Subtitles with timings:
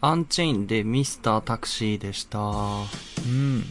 [0.00, 2.38] アンチェインでミスタータクシーでした。
[2.38, 2.42] う
[3.28, 3.60] ん。
[3.60, 3.66] ね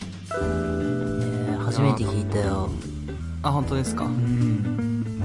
[1.53, 2.69] え初めて聞いたよ。
[3.43, 4.05] あ、本当ですか？
[4.05, 4.07] う。
[4.09, 5.21] ん。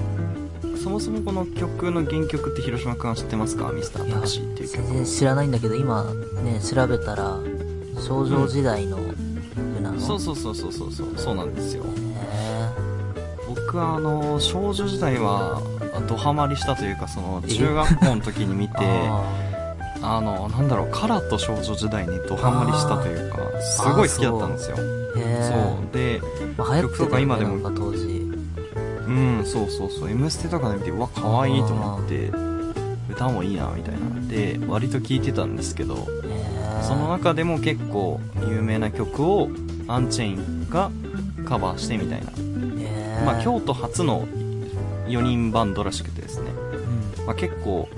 [0.83, 3.71] そもそもこの曲の原曲って広島くんは知ってますか？
[3.73, 4.87] ミスタータクシーっていう曲。
[4.87, 6.05] 全然知らないんだけど、今
[6.45, 7.39] ね、調べたら、
[8.07, 9.17] 少女時代の曲
[9.83, 11.85] なの、そうそうそうそうそうそう、そうなんですよ。
[11.85, 12.71] へ
[13.49, 15.61] 僕はあの、少女時代は、
[16.07, 19.50] ドハマりしたというか、その、中学校の時に見て、 え
[20.03, 24.77] ああの、なんだろう、カラと少女時代にドハマりしたというか、すごい好きだったんですよ。
[24.77, 25.95] そう。
[25.95, 26.21] で、
[26.57, 28.21] まあ、曲とか今でも当時。
[29.07, 32.31] うん、そうそうそう、M ステとかで見て、うわ、可愛いと思って、
[33.11, 34.29] 歌もいいな、みたいな。
[34.29, 36.07] で、割と聴いてたんですけど、
[36.83, 39.49] その中でも結構有名な曲を、
[39.89, 40.91] アンチェインが
[41.45, 42.31] カバーしてみたいな。
[43.25, 44.27] まあ、京都初の
[45.07, 46.51] 4人バンドらしくてですね。
[47.19, 47.27] うん。
[47.27, 47.89] まあ、結構、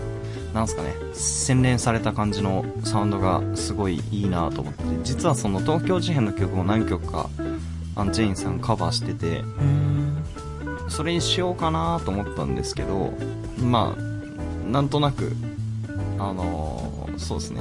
[0.54, 7.30] なんすかね、洗練された感じのサウンドがすごいいいなと思って、実はその東京事変の曲も何曲か、
[7.96, 10.24] アンチェインさんカバーしてて、うん。
[10.88, 13.12] それにしようかなと思ったんですけど、
[13.58, 15.32] まあ、なんとなく、
[16.18, 17.60] あのーそうですね。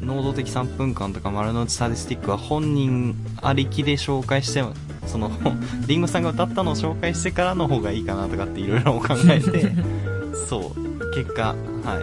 [0.00, 4.62] 能動的3分間とか丸の内サディスティックは本人ありきで紹介して、
[5.06, 5.30] その、
[5.86, 9.72] リンゴさんが歌ったのを紹介してからの方がいいかなとかっていろいろ考えて、
[10.48, 10.85] そう、
[11.16, 11.98] 結果、は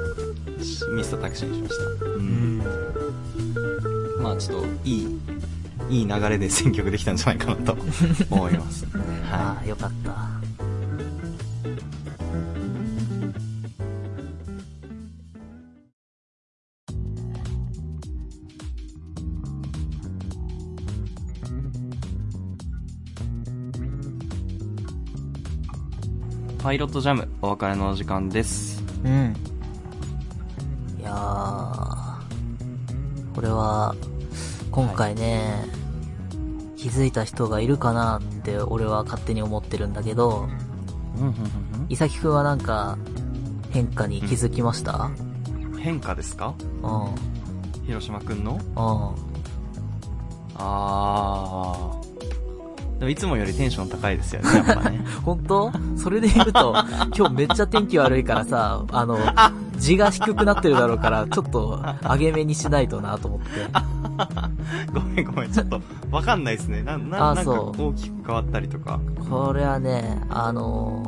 [0.59, 2.05] い、しミスタータクシーにしました。
[2.05, 2.09] う。
[2.17, 2.63] うんん。
[4.23, 5.07] まあちょっと、いい、
[5.87, 7.77] いい流れで選曲できたんじゃないかなと
[8.31, 8.85] 思います。
[8.85, 8.99] は
[9.31, 10.09] ああ、よかった。
[10.09, 10.13] い。
[26.63, 28.72] パイロットジャム、お別れのお時間です。
[29.03, 29.35] うん。
[30.99, 32.17] いやー、
[33.35, 33.95] これは、
[34.71, 35.65] 今回ね、
[36.77, 40.47] 気づいた人がいるかなって俺は勝手に思ってるんだけど、
[41.89, 42.97] いさきくんはなんか、
[43.71, 45.09] 変化に気づきました？
[45.79, 46.53] 変化ですか？
[46.81, 47.05] うん。
[47.05, 47.15] うん。
[47.85, 48.59] 広島くんの？
[50.55, 52.02] あー。
[53.03, 55.03] でもいつもよりテンション高いですよね、やっぱね。
[55.25, 55.73] 本当？
[55.97, 56.73] それで言うと、
[57.13, 59.19] 今日めっちゃ天気悪いからさ、あの、
[59.75, 63.47] 字が低くなってるだろうから、ちょっと上げ目にしないとなと思って。
[64.93, 65.81] ごめんごめん、ちょっと、
[66.11, 66.81] わかんないですね。
[66.81, 69.01] な、な、なんか大きく変わったりとか。
[69.29, 71.03] これはね、あの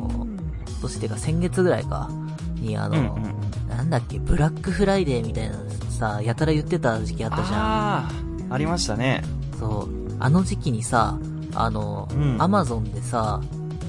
[0.66, 2.10] ー、今年ってか先月ぐらいか、
[2.56, 3.36] にあの、うんうんうん
[3.70, 7.48] なんだっけ、ブラックフライデーみたいなのさ、やたら言ってた時期あったじゃん。
[7.54, 9.22] あー、ありましたね。
[9.58, 9.96] そう。
[10.18, 11.18] あの時期にさ、
[11.56, 13.40] あの、うんアマゾンでさ、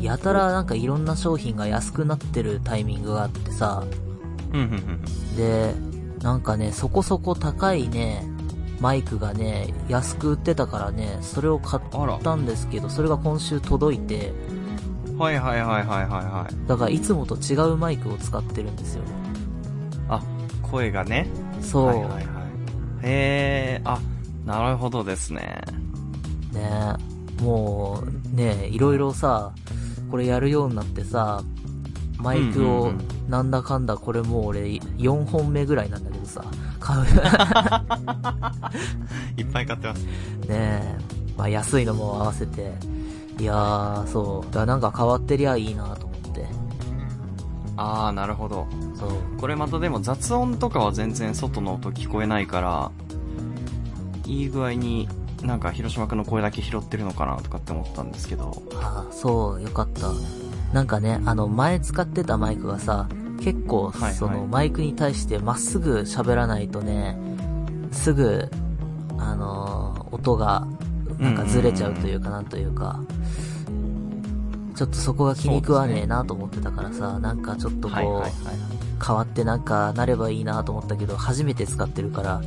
[0.02, 3.84] やたらなんかいろんな商品が安くなってるタイミングがあってさ。
[5.36, 5.74] で、
[6.22, 8.28] なんかね、そこそこ高いね、
[8.80, 14.34] マイクがね、安く売ってたからね、それを買ったんですけど、それが今週届いて、
[15.18, 16.68] はいはいはいはいはいはい。
[16.68, 19.04] だからいつもと違うマイクを使ってるんですよ。
[20.10, 20.22] あ、
[20.62, 21.28] 声がね。
[21.62, 21.88] そう。
[21.88, 22.24] はいはいはい。
[23.02, 24.00] へー、あ、
[24.46, 25.62] なるほどですね。
[26.54, 26.94] ね
[27.42, 28.04] も
[28.34, 29.52] う、ねいろいろさ、
[30.10, 31.44] これやるようになってさ、
[32.18, 32.92] マイクを
[33.30, 36.44] なんだかんだこれもう俺4本目ぐらいなんだけどさ、
[36.80, 37.02] 買う。
[39.38, 40.04] いっぱい買ってます。
[40.04, 40.08] ね
[40.50, 40.98] え、
[41.38, 42.74] まあ安いのも合わせて。
[43.40, 44.54] いやー、そう。
[44.54, 46.48] だなんか変わってりゃいいなと思って。
[47.76, 48.66] あー、なるほど。
[48.96, 49.12] そう。
[49.40, 52.92] これまたでも雑音とかは全然外の音聞こえないから、
[54.26, 55.08] いい具合に
[55.44, 58.64] なんか広島くんの声だけ拾ってるのかなとかって思ったんですけど。
[58.76, 60.12] ああ、そう、よかった。
[60.74, 63.08] なんかね、あの、前使ってたマイクがさ、
[63.42, 67.18] 結構、その、マイクに対してまっすぐ喋らないとね、
[67.92, 68.50] すぐ、
[69.18, 70.66] あのー音が、
[71.20, 73.00] なんかずれちゃうというか、なんというか、
[74.76, 78.68] ちょっとそこが気に食わねえなと思ってたからさ、なんかちょっとこう。
[79.06, 82.42] 変わってなんかなればいいなと思ったけど、初めて使ってるから、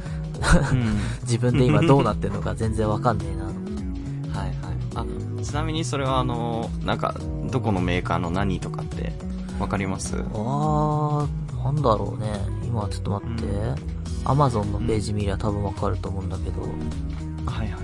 [0.73, 0.97] うん。
[1.23, 3.45] 自分で今どうなってるのか全然わかんねえな。
[3.45, 4.57] はいはい。
[4.95, 5.05] あ、
[5.43, 7.15] ちなみにそれはあの、なんか、
[7.51, 9.13] どこのメーカーの何とかって、
[9.59, 10.17] わかります？
[10.17, 12.33] あー、なんだろうね。
[12.65, 14.01] 今ちょっと待って。
[14.25, 16.63] アマゾンのページ見りゃ多分わかると思うんだけど。
[16.63, 16.71] はい
[17.47, 17.83] はいはい。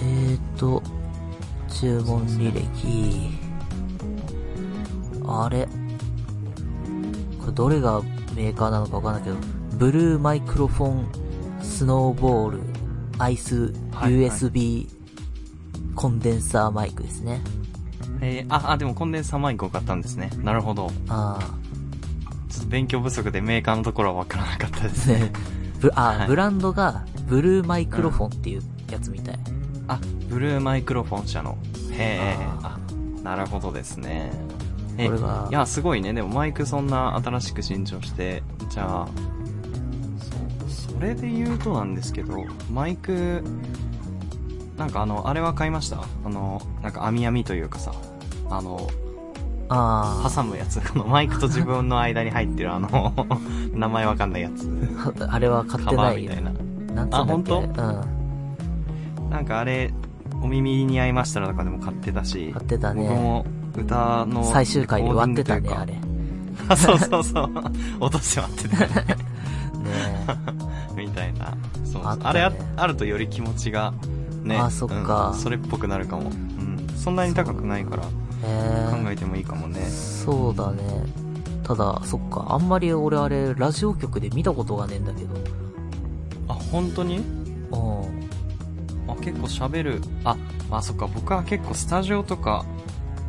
[0.00, 0.82] えーと、
[1.68, 3.38] 注文履歴。
[5.30, 5.68] あれ
[7.38, 8.00] これどれが
[8.34, 9.36] メーカーなのかわかんないけど、
[9.76, 11.06] ブルーマイクロフォン
[11.60, 12.60] スノーボール
[13.18, 14.88] アイスはいはい USB
[15.94, 17.40] コンデンサーマイクですね。
[18.20, 20.30] えー、あ、あ、でもコンデンサーマイクを買ったんですね。
[20.44, 20.92] なるほど。
[21.08, 21.38] あ
[22.48, 25.18] ちょ勉強不足でメーカーのところはわからなかったですね。
[25.26, 25.32] ね
[25.80, 29.38] ブあ、はいブランドが、ブルーマイクロフォンっていうやつみたい。
[29.88, 31.58] あ、ブルーマイクロフォン社の。
[31.90, 32.36] へえ。
[32.62, 34.30] ああ、なるほどですね。
[34.98, 36.12] えこれがいや、すごいね。
[36.12, 39.08] でもマイクそんな新しく新調して、じゃあ、
[40.98, 43.42] それで言うとなんですけど、マイク、
[44.76, 46.02] なんかあの、あれは買いました？
[46.24, 47.92] あの、なんか網網というかさ、
[48.50, 48.88] あの、
[49.68, 50.80] あ挟むやつ。
[50.80, 53.12] このマイクと自分の間に入ってるあの、
[53.74, 54.68] 名前わかんないやつ。
[55.20, 56.94] あ、 あれは買っカてないよバーみたい。
[56.94, 56.94] な。
[56.94, 57.80] なんつうんだっけ？
[57.80, 58.04] あ
[59.24, 59.30] うん。
[59.30, 59.92] なんかあれ、
[60.42, 63.46] お耳に合いましたらとかでも買ってたし、買ってたね僕も
[63.76, 65.94] 歌の、最終回で割ってたね、あれ。
[66.76, 67.50] そうそうそう。
[68.00, 70.67] 落として割ってたね。
[70.98, 71.56] みたいな。
[71.84, 73.94] そうあねあれああるとより気持ちが、
[74.42, 74.56] ね。
[74.56, 76.30] あそっかうんそれっぽくなるかも。
[76.30, 76.86] うん。
[76.96, 78.02] そんなに高くないから、
[78.44, 78.88] え。
[78.90, 79.80] 考えてもいいかもね。
[79.86, 80.82] そうだね。
[81.62, 85.34] ただ、そっか、あんまり俺あれ、ラジオ局で見たことがねえんだけど。
[86.48, 87.18] あ、本当に？
[87.18, 87.24] うん。
[89.06, 90.02] あ、結構喋る。
[90.24, 90.36] あ、
[90.70, 92.64] まあそっか、僕は結構スタジオとか、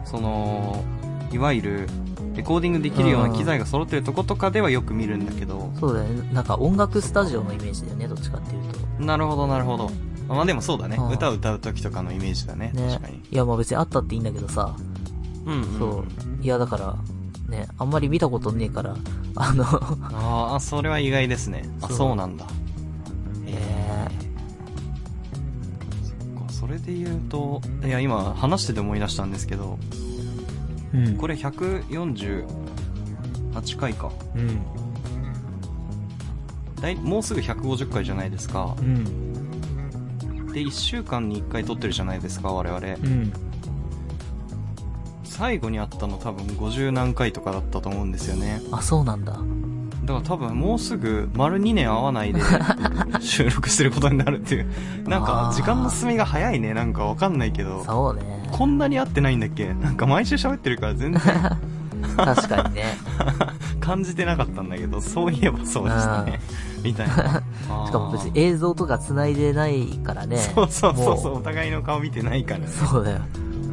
[0.05, 0.83] その、
[1.31, 1.89] いわゆる、
[2.39, 6.29] レコーディングできるような機材が揃ってるとことかではよく見るんだけど、そうだね。
[6.31, 9.03] なんか音楽スタジオのイメージだよね、どっちかっていうと。
[9.03, 9.91] なるほどなるほど。
[10.29, 10.95] まあでもそうだね。
[10.97, 12.71] うん歌を歌う時とかのイメージだね。
[12.73, 13.17] ね確かに。。
[13.29, 14.73] いや、まあ別にあったっていいんだけどさ。
[15.45, 15.79] うん、うん。
[15.79, 16.05] そう。
[16.41, 16.95] いや、だから、
[17.49, 18.95] ね、あんまり見たことねえから、
[19.35, 19.65] あの、
[20.13, 21.67] ああ、それは意外ですね。
[21.81, 22.45] あ、そうなんだ。
[23.47, 24.07] え
[26.03, 29.77] そっかそれで言うと、いや、今話してて思い出したんですけど、
[30.93, 31.17] うん。
[31.17, 34.11] これ148回か。
[34.35, 34.61] うん。
[36.81, 38.81] だいもうすぐ150回じゃないですかう。
[38.81, 39.29] ん。
[40.53, 42.87] で、1週間に1回撮ってるじゃないですか、我々。
[42.87, 43.31] うん。
[45.23, 48.61] 最後に会ったの多分50何回とかだったと思うんですよね。
[48.71, 49.39] あ、そうなんだ。
[50.03, 52.41] だから多分もうすぐ丸2年会わないで
[53.21, 54.67] 収録してることになるっていう。
[55.07, 56.73] なんか時間の進みが早いね。
[56.73, 57.83] なんかわかんないけど。
[57.85, 58.38] そうね。
[58.51, 59.73] こんなに会ってないんだっけ？
[59.73, 61.21] なんか毎週喋ってるから全然
[62.17, 62.97] 確かにね。
[63.79, 66.39] 感じてなかったんだけど、そういえばそうでしたね。
[66.83, 67.15] みたいな。
[67.87, 70.37] しかも別にえ映像とか繋いでないからね。
[70.37, 72.67] そうそうそうそう、もお互いの顔見てないからね。
[72.67, 73.17] そうだよ。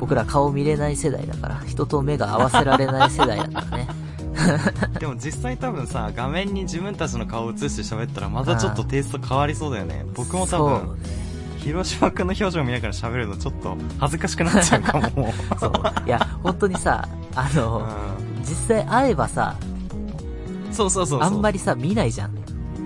[0.01, 3.89] 僕ら顔見れない世代だから、人と目が合わせられない世代だからね。
[5.01, 10.05] でも実際多分さ、画面に自分たちの顔を映して喋ったらまたちょっとテイスト変わりそうだよね。
[10.15, 11.26] 僕も多そう分、ね。
[11.67, 15.35] 広島くんの表情見ながら喋るのちょっと恥ずかしくなっちゃうかも。
[15.59, 15.73] そう。
[16.07, 17.83] いや、本当にさ、あの、う
[18.43, 19.57] 実際会えばさ、
[20.71, 21.23] んそうそうそう。
[21.23, 22.31] あんまりさ、見ないじゃん。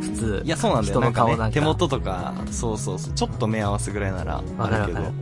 [0.01, 0.43] 普通。
[0.47, 0.95] いや、そうなんだよ。
[0.95, 1.55] 人なんかね、の顔なんか。
[1.55, 3.13] 手元とか、そうそうそう。
[3.13, 5.13] ちょっと目合わすぐらいならわあるけどかるわかる。。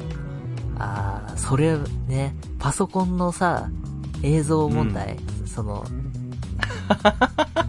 [0.78, 1.76] ああ、それ
[2.06, 3.68] ね、パソコンのさ、
[4.22, 5.16] 映像問題、
[5.46, 5.84] その、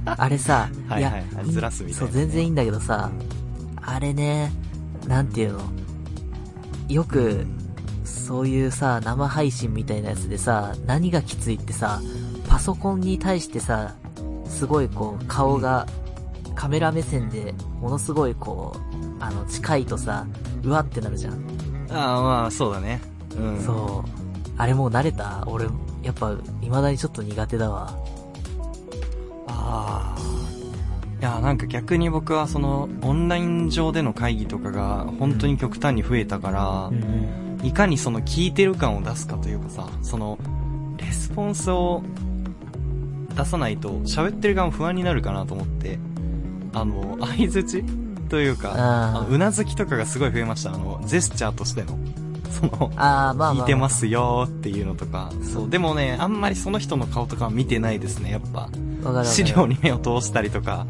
[0.05, 3.09] あれさ、 はいはいはいずらすみたいなねそう、全然いいんだけどさ、
[3.81, 4.51] あれね、
[5.07, 5.61] なんていうの、
[6.87, 7.45] よく、
[8.03, 12.01] そういうさ、生配信みたいなやつでさ、何がきついってさ、
[12.47, 13.95] パソコンに対してさ、
[14.47, 15.87] すごいこう、顔が、
[16.55, 18.79] カメラ目線で、ものすごいこう、
[19.23, 20.27] あの、近いとさ、
[20.63, 21.33] うわってなるじゃん。
[21.89, 23.01] ああ、まあ、そうだね。
[23.37, 23.59] うん。
[23.61, 24.09] そう。
[24.57, 25.43] あれもう慣れた？
[25.47, 25.65] 俺、
[26.03, 27.97] やっぱ、未だにちょっと苦手だわ。
[29.47, 30.17] ああ。
[31.19, 36.91] いや、なんか逆に僕はその、オンライン上での会議とかが本当に極端に増えたから。
[37.63, 40.37] いかにその聞いてる感を出すかというかさ、その、
[40.97, 42.03] レスポンスを
[43.35, 45.99] 出さないと喋ってる側も不安になるかなと思って、
[46.73, 47.83] あの、相づち
[48.29, 50.73] というか、うなずきとかがすごい増えました。
[50.73, 51.97] あの、ジェスチャーとしての。
[52.49, 55.31] その、聞いてますよーっていうのとか。
[55.41, 55.69] そう。
[55.69, 58.69] でもね、あんまりその人の顔とかは見てないですね、やっぱ。
[59.23, 60.85] 資料に目を通したりとか。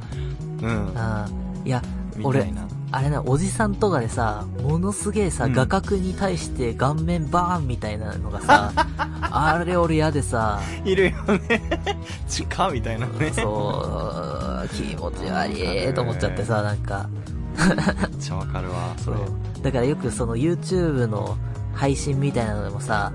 [0.62, 0.92] うん。
[0.96, 1.82] あーいや、
[2.24, 2.52] 俺。
[2.92, 8.72] あれな、おじさんとかでさ、ものすげえさ、うん画角に対して顔面バーンみたいなのがさ、
[9.22, 11.62] あれ俺嫌でさ、いるよね。
[12.28, 13.32] 近みたいなね。
[13.32, 15.52] そう、気持ち悪
[15.90, 17.08] いと思っちゃってさ、なんか、
[17.56, 19.64] めっちゃわかるわ、 そそうれ。。
[19.64, 21.38] だからよくその YouTube の
[21.76, 23.12] 配信みたいなのでもさ、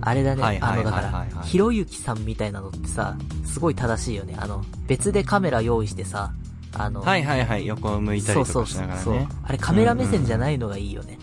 [0.00, 4.36] あれだね、あの、だから、ひろゆきさんみたいなのってさ、すごい正しいよね。
[4.38, 6.30] あの、別でカメラ用意してさ、
[6.78, 9.28] あの、はいはいはい、横を向いたりとそうかしそうそうそうながらね。。
[9.44, 11.18] あれカメラ目線じゃないのがいいよね。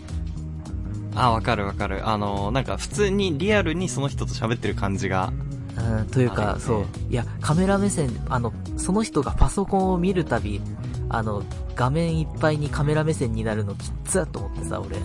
[1.14, 2.06] あ、わかるわかる。
[2.08, 5.32] あの、なんか普通にリアルにその人と喋ってる感じが。
[5.78, 6.84] うん、というか、そう。
[7.10, 10.60] いや、カメラ目線、あの、その人がパソコンを見るたび、
[11.08, 11.42] あの、
[11.74, 14.96] 画面いっぱいにカメラ目線になるのきっつーと思ってさ、俺。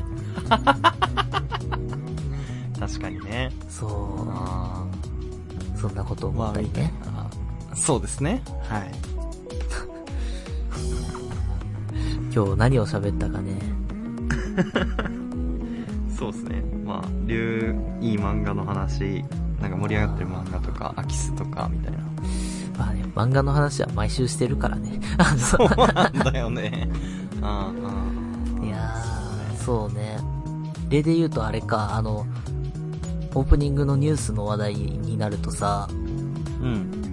[2.79, 3.51] 確かにね。
[3.69, 4.85] そあ
[5.75, 6.91] う、そんなこと思ったりね。
[7.69, 7.75] な。
[7.75, 8.41] そうですね。
[8.67, 8.91] はい。
[12.33, 13.59] 今日何を喋ったかね。
[16.17, 16.63] そうですね。
[16.85, 19.25] まあ、竜、いい漫画の話、
[19.61, 21.99] なんか盛り上がってる漫画とか、アキスとか、みたいな。
[22.77, 24.99] まあね、漫画の話は毎週してるからね。
[25.17, 26.89] あそうなんだよね。
[27.41, 27.71] あ
[28.59, 30.17] の、いやー、そうね。
[30.89, 32.25] 例で言うとあれか、あの、
[33.33, 35.87] オープニングのニュースの話題になるとさ、
[36.61, 37.10] うん。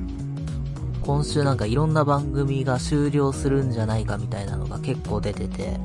[1.08, 5.80] 今週なんかいろんな番組が終了するんじゃないかみたいなのが結構出てて、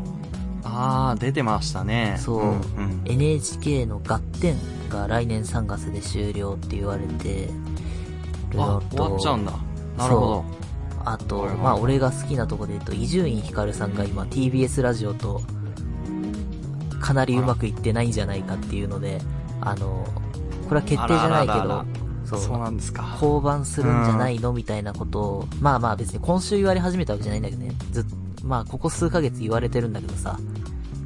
[0.66, 2.18] あー、出てましたね。
[2.20, 3.02] そううん、うん。
[3.06, 7.48] NHK のガッテンが来年3月で終了って言われて
[8.52, 9.58] るあの、終わっちゃうんと、だ。
[9.98, 10.46] なるほど。
[11.06, 15.42] あとまあ俺が好きなとこで言うと、伊集院光さんが今 TBS ラジオと
[17.00, 19.22] かなりうまくいってないんじゃないかっていうので、
[19.62, 20.06] あの、
[20.68, 22.03] これは決定じゃないけど
[22.34, 23.18] そう、そうなんですか。
[23.20, 24.54] 降板するんじゃないの？
[24.54, 27.74] みたいなことを、まあまあ別に今週言われ始めたわけじゃないんだけどね。
[27.92, 28.06] ずっ
[28.44, 30.38] まあここ数ヶ月言われてるんだけどさ、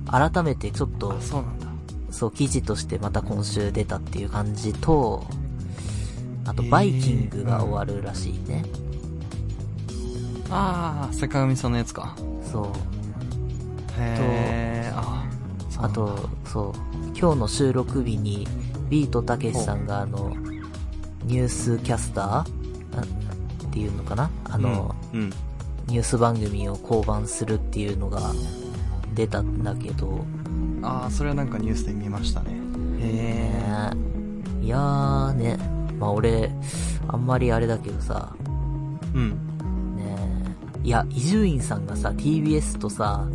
[0.10, 1.67] 改めてちょっとあ、、そうなんだ。
[2.10, 5.25] そう、記事としてまた今週出たっていう感じと、
[6.46, 8.63] あと、バイキングが終わるらしいね。
[10.50, 12.15] あー、坂上さんのやつか。
[12.51, 12.65] そう。
[14.00, 15.25] へー、あ
[15.79, 16.74] あと、そう、
[17.19, 18.48] 今日の収録日に、
[18.89, 20.34] ビートたけしさんがあの、
[21.27, 22.46] ニュースキャスターあ
[23.65, 24.29] っていうのかな？
[24.46, 25.29] あの、うん、うん。
[25.88, 28.19] ニュース番組を降板するっていうのが
[29.13, 30.25] 出たんだけど、
[30.81, 32.51] あー、それはなんかニュースで見ましたね。
[33.00, 33.93] へー。
[33.93, 35.57] ねいやーね、
[36.00, 36.51] まあ俺、
[37.07, 38.34] あんまりあれだけどさ、
[39.13, 39.96] うん。
[39.96, 40.15] ね
[40.84, 43.25] いや、伊集院さんがさ、TBS とさ、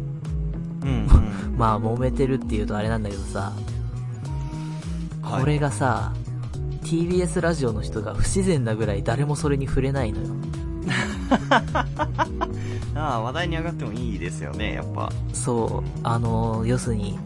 [0.82, 1.08] うん、うん。
[1.56, 3.52] まあ揉めてるっていうとあれなんだけどさ、
[5.22, 6.12] はいこれがさ、
[6.82, 10.26] TBS ラジオの人が不自然なぐらい誰もそれに触れないのよ。
[12.94, 15.10] ああ、話題に上がってもいいですよね、やっぱ。
[15.32, 17.18] そう、あの、要するに、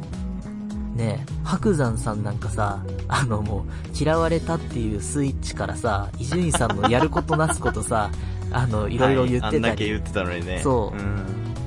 [0.95, 3.65] ね白山さんなんかさ、あのもう、
[3.99, 8.11] 嫌われたっていうスイッチからさ、伊集院さんのやることなすことさ、
[8.53, 10.61] あの、いろいろ言っはいてたり、あんだけ言ってたのにね。
[10.63, 11.23] そううん。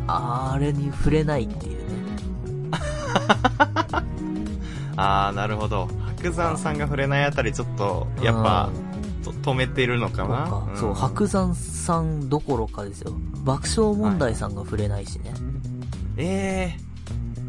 [0.07, 1.79] あれに触れないっていうね。
[4.95, 5.87] ああ、なるほど。
[6.21, 8.69] 白山さんが触れないあたり、ちょっと、やっぱ
[9.23, 13.13] 止めてるのかそうなか、そう、ん白山さんどころかですよ。
[13.43, 15.33] 爆笑問題さんが触れないしね。
[16.17, 16.89] ええ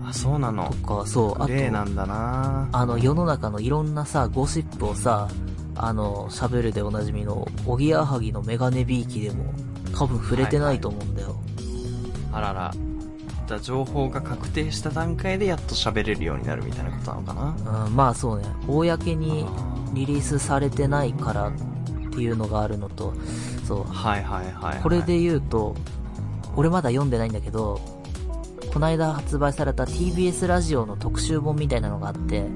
[0.07, 1.01] あ、そうなのと。
[1.01, 5.29] か、そう、あグレーなと、んだなあの、世の中のいろんなさ、ゴシップをさ、
[5.75, 9.53] あの、喋るでおなじみの、おぎやはぎのメガネビーキでも、
[9.97, 11.37] 多分触れてないと思うんだよ。
[12.33, 12.73] あらら。
[13.51, 17.87] じゃあ情報が確定した段階でやっと喋れるようになるみたいなことなのかな。
[17.87, 21.53] うん、まあそうね、公にあリリースされてないからっ
[22.13, 23.13] ていうのがあるのと、
[23.67, 23.83] そう。
[23.83, 24.81] ー、はいはいはい、はい。
[24.81, 25.75] これで言うと、
[26.55, 27.81] 俺まだ読んでないんだけど、
[28.73, 32.47] この間発売された TBS ラジオの特集本みたいなのがあって、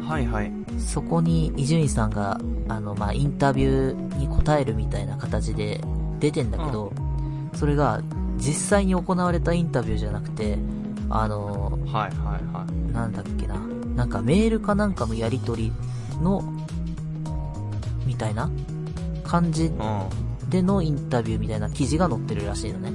[0.00, 0.50] はいはい。
[0.78, 5.82] そこに伊集院さんが、あの、まあ、インタビューに答えるみたいな形で
[6.20, 6.90] 出てんだけど、
[7.52, 8.00] それが
[8.44, 10.58] 実際に行われたインタビューじゃなくて、
[11.08, 12.92] あの、はいはいはい。
[12.92, 13.56] なんだっけな、
[13.94, 15.72] なんかメールかなんかのやりとり
[16.20, 16.42] の、
[18.04, 18.50] みたいな
[19.22, 19.72] 感じう
[20.50, 22.92] でのインタビューみたいな記事が載ってるらしいのね。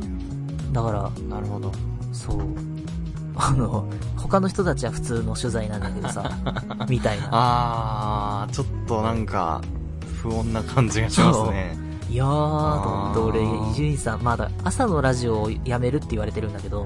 [0.73, 1.29] だから、ん。
[1.29, 1.71] なるほど。
[2.11, 2.41] そう。
[3.39, 3.87] あの、
[4.17, 6.29] 他の人たちは普通の取材なんだけどさ、
[6.89, 7.29] みたいな。
[7.31, 9.61] あー、ちょっとなんか、
[10.21, 11.86] 不穏な感じがしますね。
[12.09, 16.85] いやー、と思って俺、伊集院さん、まだ朝のラジオをやめるって言われてるんだけど、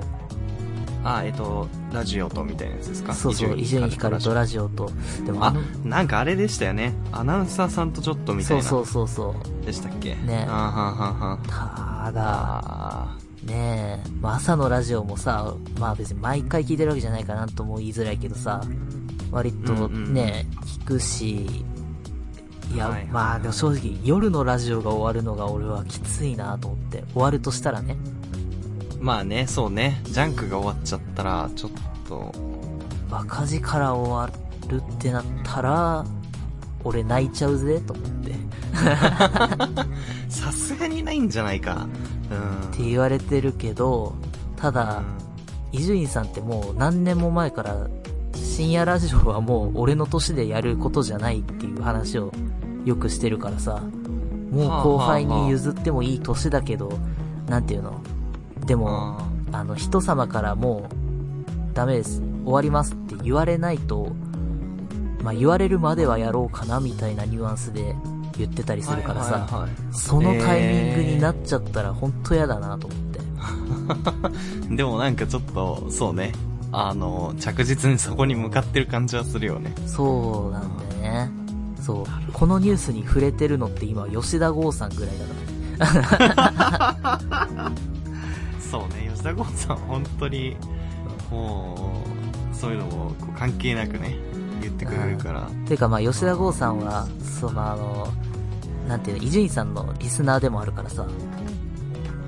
[1.04, 3.13] あー、えっと、ラジオとみたいなやつですか？
[3.13, 4.92] そうそう、伊集院光とラジオと、
[5.25, 6.94] でもあなんかあれでしたよね。
[7.12, 8.63] アナウンサーさんとちょっとみたいな。
[8.63, 9.66] そうそうそうそう。
[9.66, 10.16] でしたっけ？
[10.16, 10.46] ね。
[10.48, 11.44] あーはんはんはん。
[11.44, 18.62] ただ、あねえ、まあ、朝のラジオもさ、まあ別に毎回聞いてるわけじゃないかなとも言いづらいけどさ、
[19.32, 20.13] 割とうんうん。
[20.13, 20.46] ね、
[20.84, 21.66] 聞くし、
[22.74, 30.00] いや、まあでも正直夜のラジオが終わるのが俺はきついなと思って、終わるとしたらね、ーまあね、そうね。
[30.06, 31.72] ジャンクが終わっちゃったら、ちょっ
[32.08, 32.32] と、
[33.10, 36.06] バカ力終わるってなったら、
[36.84, 38.36] 俺泣いちゃうぜと思って。
[40.30, 41.88] さすがにないんじゃないか。
[42.30, 42.70] うん。
[42.70, 44.16] って言われてるけど、
[44.56, 45.01] ただ、
[45.72, 47.88] 伊集院さんってもう何年も前から、
[48.36, 52.32] 深夜ラジオはもう俺の年でやることじゃないっていう話を
[52.86, 53.82] よくしてるからさ、
[54.52, 56.92] もう後輩に譲ってもいい年だけど、
[57.48, 58.02] なんていうの？
[58.66, 58.80] でうん。
[58.82, 59.18] も、
[59.52, 64.12] ああの、人様からもう、ダメです、終わりますって言われないと、
[65.24, 67.96] まあ、言われるまではやろうかなみたいなニュアンスで
[68.38, 73.20] 言ってたりするからさ、そのタイミングになっちゃったら本当嫌だなと思って。
[74.76, 76.32] でもなんかちょっと、そうね。
[76.72, 79.74] あの、着実にそこに向かってる感じはするよね。
[79.86, 81.41] そうなんだよね。
[81.82, 82.32] そう。
[82.32, 85.16] このニュースに触れてるのって今、吉田剛さんぐらい
[85.80, 87.72] だから。
[88.60, 90.56] そうね、吉田剛さん本当に、
[91.32, 92.04] も
[92.52, 94.16] う、そういうのもこう関係なくね、
[94.62, 95.42] 言ってくれるから。
[95.66, 98.08] ていうかまあ、吉田剛さんは、そのあの、
[98.88, 101.04] なんていうの、伊集院さんのリスナーでもあるからさ、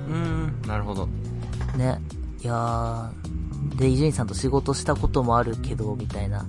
[0.08, 1.08] うーん、なるほど。
[1.76, 2.00] ね。
[2.42, 6.44] いやー、で、伊集院さんと仕事したこともあるけど、みたいな。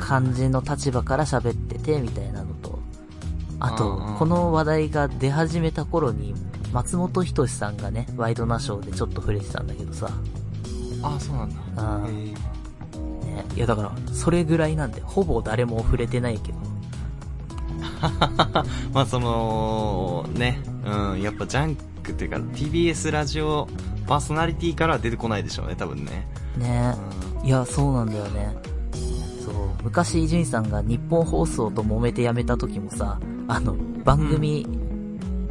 [0.00, 2.78] 感じの立場から喋ってて、みたいなのと、
[3.60, 6.34] あとうんうん、この話題が出始めた頃に、
[6.72, 10.10] 松本人志さんがね、ワイドナショーでちょっと触れてたんだけどさ、
[11.02, 11.56] あ、そうなんだ。
[11.76, 12.54] あーへー
[13.24, 16.58] ね、いやだから、それぐらいなんで、ほぼ誰も触れてないけど、
[18.92, 23.68] まあその、ね、うん、やっぱジャンクっていうか TBS ラジオ
[24.06, 26.26] パーソナリティからは出てこないでしょうね、多分ね。
[26.58, 26.94] ね。
[27.42, 28.54] ういや、そうなんだよね。
[29.84, 34.66] 昔伊集院さんが日本放送と揉めて辞めた時もさ、あの、番組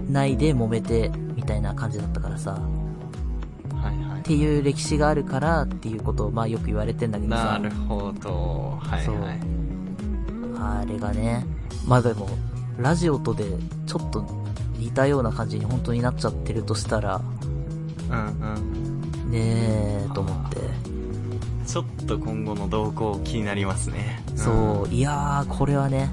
[0.10, 2.56] 内で揉めて、みたいな感じだったからさ、ん。
[3.75, 7.30] はいはっていう歴史があるからっていうことをまあよく言われてんだけい。
[7.30, 8.80] どさな、るほど。
[8.82, 9.40] はいはい。
[10.58, 11.46] あれがね、
[11.86, 12.28] まあでも、
[12.78, 13.46] ラジオとで
[13.86, 14.25] ちょっと
[14.80, 17.22] 似たような感じに本当になっちゃってるとしたら、
[18.10, 18.18] うん
[19.25, 19.32] うん。
[19.32, 20.93] ねえ、と思って。
[21.65, 24.22] ちょっと今後の動向気になりますね。
[24.36, 26.10] そう、いやー、これはね、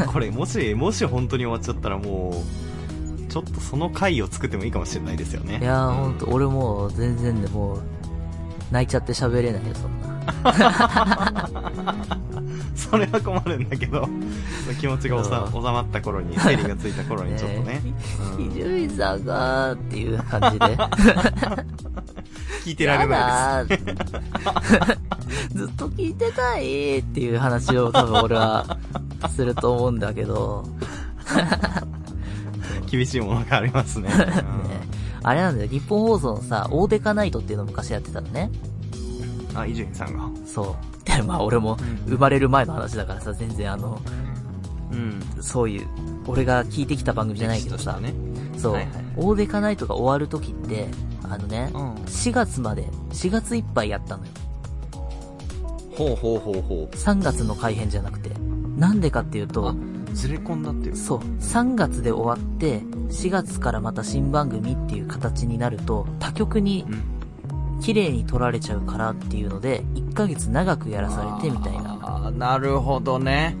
[0.00, 0.06] うん。
[0.06, 5.58] これもし、もし本当に終わっちゃったらもう、ちょっとその回を作ってもいいかもしれないですよね。
[5.60, 7.82] いやー、うんと、俺もう全然でもう、
[8.70, 10.06] 泣いちゃって喋れないよ、そんな。
[12.74, 14.08] それは困るんだけど、
[14.80, 17.80] 気持ちが収まった頃に、整理がついた頃にちょっとね。
[18.38, 20.76] うん伊集院さんがーっていう感じで。
[22.66, 23.84] 聞いてられないです。
[25.54, 28.78] ずっと聞いてたいっていう話を多分俺は
[29.30, 30.64] すると思うんだけど、
[32.90, 34.08] 厳しいものがありますね。
[34.10, 34.16] ね、
[35.22, 38.50] あれなんだよ、日本放送のさ、オーデカナイトっていうのを昔やってたのね。
[39.52, 40.28] うんあ、伊集院さんが。
[40.44, 41.08] そう。
[41.08, 44.02] で、まあ俺もうん生まれる前の話だからさ、全然あの、
[44.90, 45.22] うん。
[45.40, 45.86] そういう、
[46.26, 48.12] 俺が聞いてきた番組じゃないけどさ、ね。
[48.58, 50.88] そう、はいはいオーデカナイトが終わる時って、
[51.30, 51.94] あのね、うん。
[51.94, 54.32] 4月まで、4月いっぱいやったのよ。
[55.96, 58.30] ほうほうほうほ3月の改編じゃなくて。
[58.76, 59.48] なんでかっていうう。
[59.48, 59.74] とあ、、
[60.12, 60.96] ずれ込んだっていう。
[60.96, 67.16] そう、3月で終わって、4月からまた新番組っていう形になると、他局にうん。
[67.80, 71.98] 綺麗に撮られちゃうからっていうので、1ヶ月長くやらされてみたいな。
[72.00, 73.54] あーなるほどね。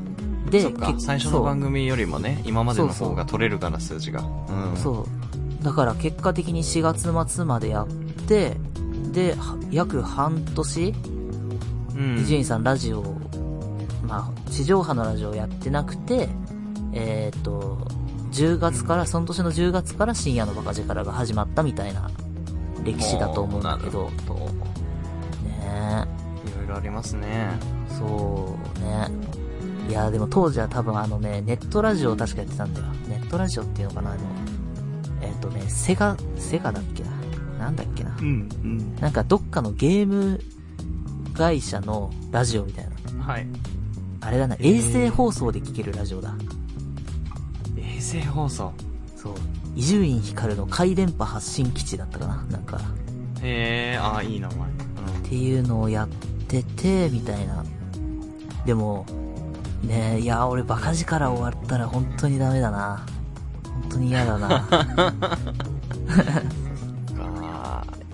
[0.50, 0.62] で、
[0.98, 4.20] 最初の番組よりもね、今までの方が取れるから、数字が。
[4.20, 4.76] うん。
[4.76, 5.06] そうそう。
[5.66, 7.88] だから結果的に4月末までやっ
[8.28, 8.56] て、
[9.10, 10.94] で、は約半年、
[11.96, 12.18] うん。
[12.18, 13.02] 伊集院さんラジオ、
[14.06, 16.28] まあ、地上波のラジオやってなくて、
[16.92, 17.78] えっ、と、
[18.30, 22.08] 10月から、その年の10月から深夜のバカ力が始まったみたいな
[22.84, 26.06] 歴史だと思うんだけど、どね
[26.46, 27.50] いろいろありますね。
[27.90, 29.08] えそうね。
[29.88, 32.86] いや、でも当時は多分あのね、ネットラジオを確かやってたんだよ。
[33.08, 34.20] ネットラジオっていうのかなあの、
[35.26, 37.10] えっ、とね、セガ、セガだっけな？
[37.58, 38.16] なんだっけな？
[38.20, 38.48] うん。
[38.62, 38.96] うん。
[38.96, 40.40] なんかどっかのゲーム
[41.34, 43.24] 会社のラジオみたいな。
[43.24, 43.46] はい。
[44.20, 46.34] あれだな、衛星放送で聞けるラジオだ。
[47.76, 48.72] 衛星放送。
[49.16, 49.34] そう。
[49.74, 52.36] 伊集院光の回電波発信基地だったかな？
[52.50, 52.76] なんか。
[52.76, 52.80] っ
[53.42, 54.56] へえ、あーいい名前。
[55.28, 56.08] ていうのをやっ
[56.46, 57.64] てて、みたいな。
[58.64, 59.04] でも、
[59.82, 63.04] ねえ、いや、俺バカ力終わったら本当にダメだな。
[63.82, 64.68] 本当に嫌だな。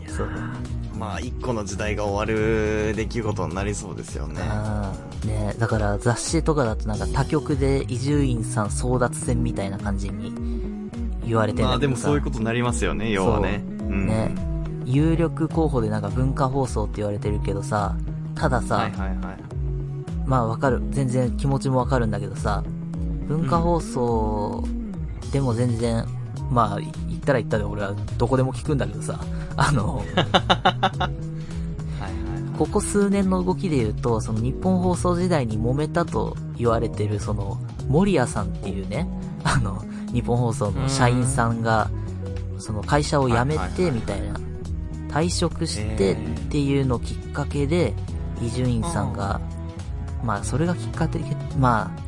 [0.09, 0.29] そう。
[0.99, 4.41] まあ、一個の時代が終わる出来事になりそうですよね。
[5.25, 10.33] ねえだから雑誌とかだとなんか他局で伊集院さん争奪戦みたいな感じに
[11.27, 11.89] 言われてんまあ、で。
[11.89, 13.65] もそういうことになりますよね、要はね。
[13.81, 14.07] うん。
[14.07, 14.35] ね、
[14.85, 17.97] 有力候補でなんか文化放送って言われてるけどさ、
[18.37, 19.19] たださ、はいはいはい。
[20.25, 22.63] まあわかる、全然気持ちもわかるんだけどさ、
[23.27, 24.65] 文化放送
[25.33, 26.07] でも全然、
[26.51, 29.19] まあ言ったら言ったで俺はどこでも聞くんだけどさ、
[29.57, 30.03] あの。
[32.59, 39.09] ここ数年の動きで言うと、その日本放送時代に揉めたと言われてる、その、森谷さんっていうね、
[39.43, 41.91] あの、日本放送の社員さんが、
[42.59, 44.39] その会社を辞めて、みたいな、
[45.09, 46.39] 退職してえー。
[46.39, 47.95] っていうのをきっかけで、
[48.41, 49.41] 伊集院さんが、
[50.23, 51.25] まあ、それがきっかけで、
[51.59, 52.02] まあ、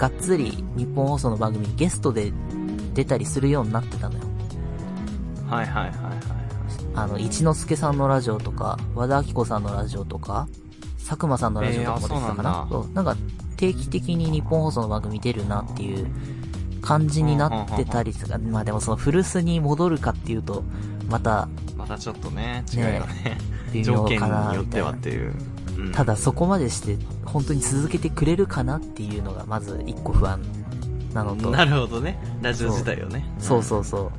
[0.00, 2.32] がっつり日本放送の番組にゲストで
[2.94, 4.24] 出たりするようになってたのよ。
[5.46, 5.94] はいはいはいはい。
[6.94, 10.48] あの、一之輔さんのラジオとか、和田アキ子さんのラジオとか、
[11.06, 12.50] 佐久間さんのラジオとかも出てたかな。
[12.50, 13.14] えーあそうなんか、
[13.58, 16.06] 定期的に日本放送の番組出るなっていう
[16.80, 18.38] 感じになってたりする。
[18.38, 20.64] まあでもその古巣に戻るかっていうと、
[21.10, 23.36] またまたちょっとね、違うよね。
[23.74, 24.80] 微条件妙かなによって。
[24.80, 25.34] はっていう。
[25.86, 30.40] うんただそこまでして本当に続けてくれるかなっていうのがまず一個不安
[31.12, 31.50] なのと。
[31.50, 32.18] なるほどね。
[32.42, 33.24] ラジオ自体をね。
[33.38, 34.10] そうそうそう。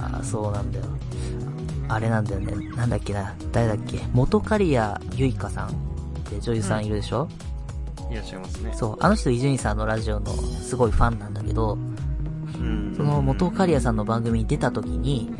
[0.00, 0.84] あーそうなんだよ。
[1.88, 2.68] あれなんだよね。
[2.76, 3.34] なんだっけな。
[3.52, 5.70] 誰だっけ元刈谷ゆいかさんっ
[6.30, 7.28] て女優さんいるでしょ、
[8.10, 8.72] いらっしゃいますね。
[8.74, 8.96] そう。
[9.00, 12.94] あの人伊集院さんのラジオのすごいファンなんだけど、うん。
[12.96, 15.32] その元刈谷さんの番組に出た時に、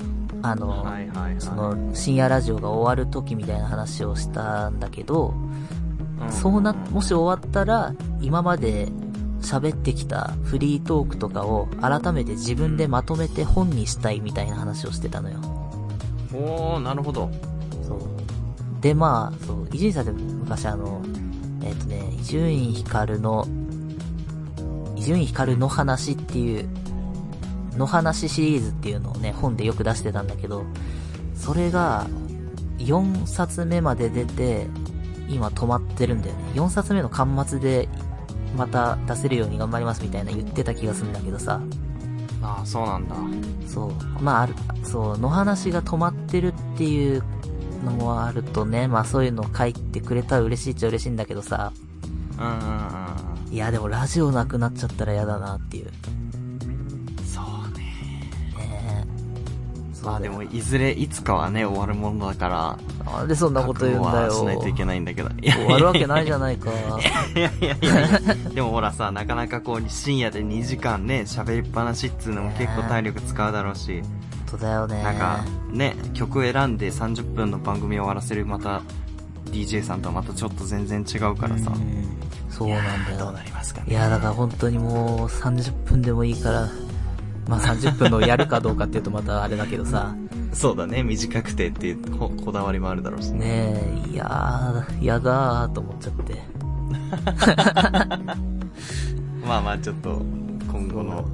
[0.42, 1.40] あの、はいはいはい。
[1.40, 5.35] その深夜ラジオが終わる時みたいな話をしたんだけど、
[6.20, 8.88] うん、そうな、もし終わったら、今まで
[9.40, 15.38] 喋ってきたフリートークとかを改めて自分でまとめて本にしたいみたいな話をしてたのよ。
[16.33, 17.31] おー、なるほど。
[17.83, 18.01] そう。
[18.81, 21.03] で、まあ、そう、伊集院さんって昔あの、
[21.62, 23.46] えっ、とね、伊集院光の、
[24.96, 26.68] 伊集院光の話っていう、
[27.79, 30.64] の話シリーズっていうのをね、本でよく出してたんだけど、
[31.35, 32.07] それが、
[32.79, 34.67] 4冊目まで出て、
[35.29, 36.43] 今止まってるんだよね。
[36.55, 37.88] 4冊目の端末で、
[38.57, 41.61] また出せるように頑張りますみたいな言ってた気がするんだけどさ。
[42.43, 43.17] ああ、そうなんだ。
[43.67, 44.23] そう。
[44.23, 47.23] まあ、ある、そう、の話が止まってるっていう
[47.85, 51.73] のもあるとね、まあそういうの書いてくれたら嬉しいっちゃ嬉しいんだけどさ、
[52.38, 52.53] うんうん
[53.49, 53.55] うん。
[53.55, 55.91] いやでもラジオなくなっちゃったら嫌だなっていう
[60.02, 62.48] まあでも、いずれ、いつかはね、終わるものだか
[63.04, 64.32] ら、なんでそんなこと言うんだよ。
[64.32, 65.30] しないといけないんだけど。
[65.40, 66.70] 終わるわけないじゃないか。
[67.34, 74.11] いやいやいやでもほらさ、なかなかこう、深夜で2時間ね、喋りっぱなしっつうのも結構体力使うだろうし、本
[74.52, 75.02] 当だよね。
[75.02, 78.82] なんか、ね、曲選んで30分の番組を終わらせるまた、
[79.46, 81.72] DJ さんとはまたちょっと全然違うからさ。
[81.74, 82.18] うん
[82.58, 83.42] そうなんだよどうな。
[83.44, 83.87] りますかね。
[83.90, 86.68] いやだから本当にもう30分でもいいから、
[87.48, 90.14] まあ30分のやるかどうかっていうとまたあれだけどさ、
[90.52, 93.38] そうだね、短くてっていうここだわりもあるだろうしね。
[93.38, 96.42] ねえ、いやー、やだーと思っちゃって。
[99.46, 100.22] まあまあちょっと、
[100.70, 101.24] 今後の、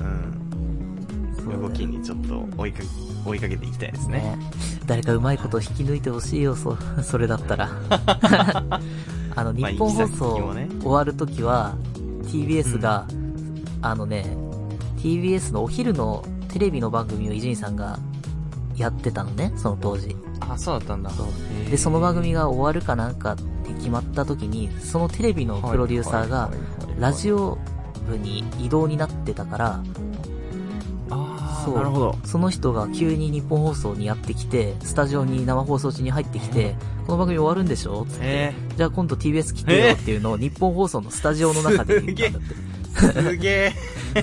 [0.00, 2.82] うん、動きにちょっと追いか
[3.26, 4.20] 追いかけていきたいですね。
[4.20, 4.38] ね
[4.86, 7.68] 誰かうまいこと引き抜いてほしいよ、そ、それだったら。
[9.36, 11.76] あの、日まあ本放送終わるときは、
[12.24, 13.06] TBS が、
[13.82, 14.47] あのね、
[14.98, 17.98] TBS のお昼のテレビの番組を伊集院さんが
[18.76, 20.16] やってたのね、その当時。
[20.40, 21.10] あ、そうだったんだ。
[21.70, 26.50] で、その番組が終わるかなんかって決まった時に、そのテレビのプロデューサーが、
[26.98, 27.58] ラジオ
[28.08, 29.82] 部に移動になってたから、
[31.10, 32.18] ああ、そうなるほど。
[32.24, 36.74] その人が急に日本放送にやってきて、スタジオに生放送中に入ってきて、
[37.06, 38.04] この番組終わるんでしょ?
[38.08, 42.54] つって、えじゃあ今度 TBS 来てよっていうのを日本放送のスタジオの中で言ったんだって。
[42.98, 43.72] ー、すげ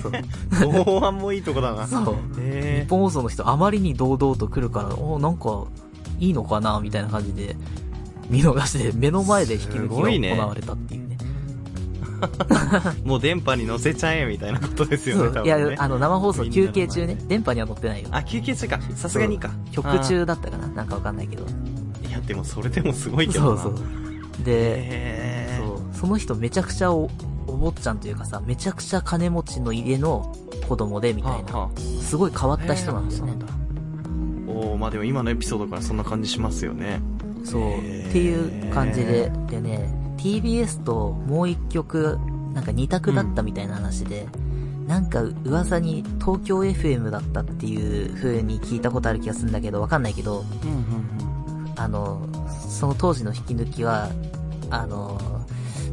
[0.00, 0.84] そうえ。
[0.84, 1.86] 後半もいいとこだな。
[1.86, 2.16] そう。
[2.38, 5.64] え日本放送の人あまりに堂々と来るから、おなんか、
[6.18, 7.56] いいのかなみたいな感じで、
[8.28, 11.16] 見逃して、目の前で引き抜きが行われたっていうね。
[12.20, 15.58] ー、もう電波に乗せちゃえみたいなことですよね、そういや。
[15.78, 18.08] あの、生放送休憩中ね、電波には乗ってないよ。
[18.12, 18.80] あ、休憩中か。
[18.94, 19.50] さすがにか。
[19.72, 21.44] 曲中だったかななんかわかんないけど。
[22.08, 23.62] いや、でもそれでもすごいけどな。
[23.62, 24.44] そうそう。
[24.44, 27.10] で、そう、その人めちゃくちゃお、
[27.56, 30.34] お坊ちゃんというかさ、めちゃくちゃ金持ちの家の
[30.68, 31.70] 子供でみたいな、はあは
[32.02, 33.34] すごい変わった人なんだよね。
[33.46, 37.00] あおおまあでも今のエピソードからそんな感じしますよね。
[37.44, 39.88] そう、っていう感じで、でね、
[40.18, 42.18] TBS ともう一曲、
[42.52, 44.26] なんか二択だったみたいな話で、
[44.86, 51.72] なんか噂に東京 FM だったっていう風に聞いたことある気がするんだけど、わかんないけど、うんうん。
[51.76, 52.20] あの、
[52.68, 54.10] その当時の引き抜きは、
[54.70, 55.45] あの、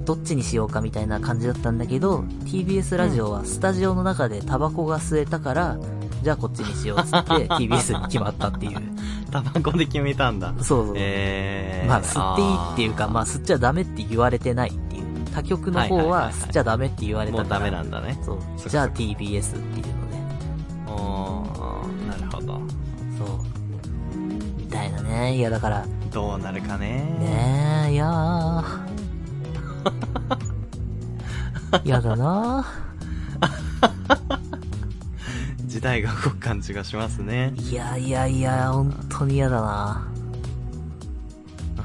[0.05, 5.77] どっちにしようかみたいな感じだったんだけど、TBS ラジオはスタジオの中でタバコが吸えたから、
[6.21, 8.81] じゃあこっちにしようっつって TBS に決まったっていう。
[9.31, 10.53] タバコで決めたんだ。
[10.59, 10.95] そうそう。
[10.97, 11.87] えー。
[11.87, 15.03] まあ吸っていいっていうか、まあ吸っちゃダメって言われてないっていう。
[15.33, 17.49] 他局の方ははいはいはいはい吸っちゃダメって言われたから。
[17.49, 18.19] もうダメなんだね。
[18.23, 20.17] そうじゃあ TBS っていうので。
[20.87, 22.61] おー、なるほど。
[23.17, 24.17] そう。
[24.57, 25.35] みたいなね。
[25.35, 26.87] いやだから、どうなるかね。
[27.19, 28.32] ねえ、いやー。
[31.85, 32.65] やだな
[35.65, 37.53] 時代が動く感じがしますね。
[37.57, 40.07] いやいやいや、本当に嫌だな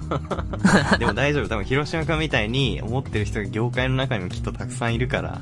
[0.99, 1.49] でも大丈夫。
[1.49, 5.39] 多分、広島君みたいに思ってる人が業界の中にもきっとたくさんいるから、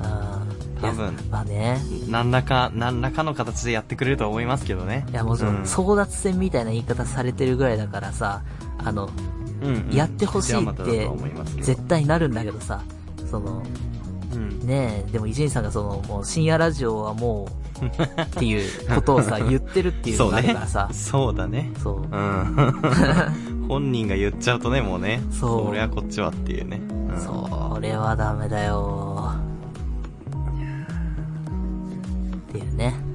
[0.81, 1.79] 多分まあね。
[2.07, 5.05] 何らか、何らかの形でやってくれると思いますけどね。
[5.09, 8.41] いやもちろん、うん争奪戦みたいな言い方されてるぐらいだからさ、
[8.83, 9.09] あの、
[9.61, 12.81] うんうんやってほしいってと思いますけど絶対なるんだけどさ、
[13.29, 13.63] その、うん。
[14.37, 17.47] ねえ、でも伊集院さんがその、もう深夜ラジオはも
[17.81, 21.71] う、っていうことをさ、言ってるっていうのがあるからさ、そうだね。
[21.81, 21.95] そう。
[22.01, 22.07] うん。
[23.67, 25.21] 本人が言っちゃうとね、もうね。
[25.31, 26.81] そうそれはこっちはっていうね。
[26.89, 29.33] うんそれはダメだよ
[32.49, 33.06] っていうね。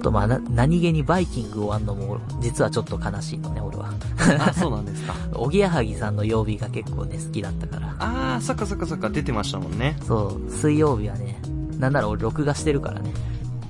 [0.00, 3.92] と、まあ、な、何気にバイキング終わんのも、実はちょっと悲しいのね、俺は。
[4.38, 5.14] あ、そうなんですか。
[5.34, 7.94] おぎやはぎさんの曜日が結構ね、好きだったから。
[7.98, 9.96] あー、そっかそっかそっか、出てましたもんね。
[10.06, 11.40] そう、水曜日はね、
[11.78, 13.12] なんなら俺録画してるからね。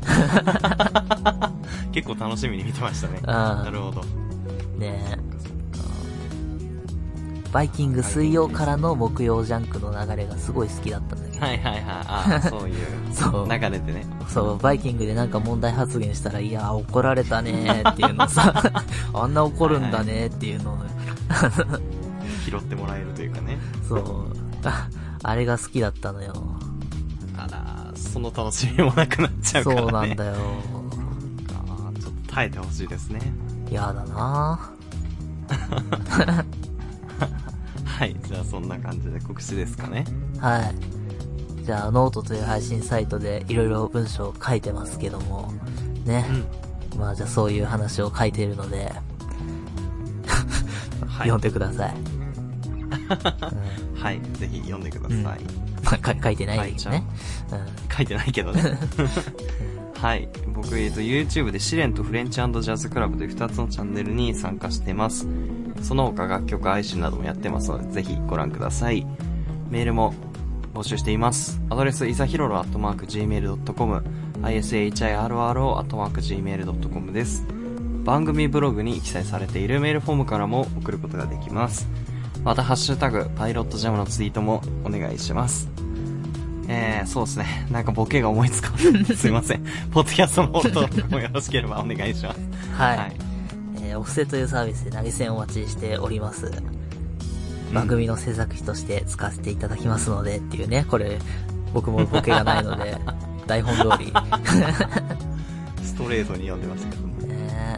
[1.92, 3.20] 結構楽しみに見てましたね。
[3.22, 4.02] なるほど。
[4.78, 5.19] ね
[7.52, 11.44] バイキング水曜からの木曜ジャンクの流れがすごい好きだったんだけど。
[11.44, 11.82] はいはいはい。
[11.84, 12.86] あー、そういう。
[13.12, 14.06] そう流れでね。
[14.28, 18.54] そう、バイキングでなんか問題発言したら、いやー怒られたねーっていうのさ、
[19.12, 20.78] あんな怒るんだねーっていうのを、
[22.46, 23.58] 拾ってもらえるというかね。
[23.88, 24.00] そう、
[24.64, 24.88] あ
[25.22, 26.32] あれが好きだったのよ。
[27.36, 29.82] あら、その楽しみもなくなっちゃうからね。
[29.82, 30.34] そうなんだよ。
[32.00, 33.20] ちょっと耐えてほしいですね。
[33.70, 34.70] やだな
[38.00, 38.16] はい。
[38.26, 40.06] じゃあそんな感じで告知ですかね。
[40.38, 40.72] は
[41.60, 41.64] い。
[41.66, 45.52] じゃあ、ノートという配信サイトでいろいろ文章を書いてますけども、
[46.06, 46.24] ね。
[46.94, 46.98] うん。
[46.98, 48.90] まあ、じゃあそういう話を書いているので、
[51.06, 51.28] はい。
[51.28, 51.94] 読んでください。
[54.02, 54.20] はい。
[54.32, 55.18] ぜひ読んでください。
[55.18, 55.24] うん
[55.84, 57.04] まあ、か書いてないけどね。
[57.94, 58.62] 書いてないけどね。
[60.00, 60.26] はい。
[60.54, 65.26] 僕、えっと、YouTube で試練とフレンチジャズクラブという2つのチャンネルに参加してます。
[65.82, 69.06] その他楽曲配信などもやってますので、ぜひご覧ください。
[69.70, 70.14] メールも
[70.74, 71.60] 募集しています。
[71.70, 74.04] アドレス、いさひろろ、アットマーク、gmail.com、
[74.42, 77.44] ishiroro、アットマーク、gmail.com です。
[78.04, 81.88] 番組ブログに記載されているメールフォームからも送ることができます。
[82.44, 85.68] また、ハッシュタグ、パイロットジャムのツイートもお願いします。
[86.68, 87.66] えー、そうですね。
[87.70, 89.04] なんかボケが思いつかない。
[89.04, 89.64] すいません。
[89.90, 92.40] ポッドキャストのフォローもよろしければお願いします。
[92.76, 92.96] はい。
[92.96, 93.29] はい
[93.90, 96.50] えーお布施というサービスで投げ銭をお待ちしております。
[97.74, 101.18] 番組の制作費として使わせていただきますのでっていうね、これ、
[101.72, 102.96] 僕もボケがないので、
[103.46, 104.12] 台本通り。
[105.82, 107.14] ストレートに読んでますけども。
[107.26, 107.76] ね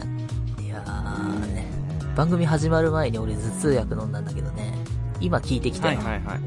[0.61, 1.67] いやーね、
[2.15, 4.73] 番組始まる前に俺頭痛薬飲んだんだけどね、
[5.19, 5.97] 今聞いてきたよ。
[5.99, 6.39] はいはいはい。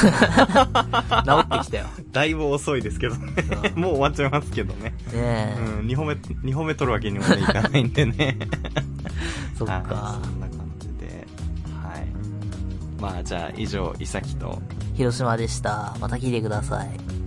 [1.24, 1.86] 治ってきたよ。
[2.12, 3.32] だいぶ遅いですけどね。
[3.74, 4.90] もう終わっちゃいますけどね。
[4.90, 8.36] ねえ、うん、2本目、二本目取るわけにもねいかないんでね。
[9.56, 11.26] そっかはい、そんな感じで。
[11.82, 12.06] はい。
[13.00, 14.60] まあじゃあ以上、いさきと、
[14.94, 15.96] 広島でした。
[16.00, 17.19] また聞いてください。